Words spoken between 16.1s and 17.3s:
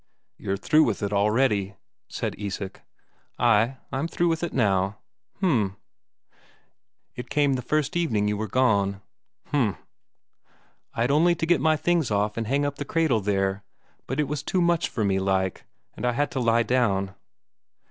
had to lie down."